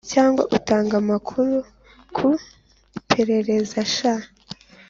cyangwa 0.13 0.43
utanga 0.57 0.93
amakuru 1.01 1.53
ku 2.15 2.27
iperereza 2.99 3.79
sha 3.95 4.13